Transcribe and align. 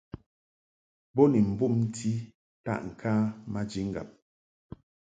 Bo 1.13 1.23
ni 1.31 1.39
mbumti 1.49 2.11
taʼŋka 2.65 3.11
maji 3.53 3.81
ŋgab. 3.89 4.09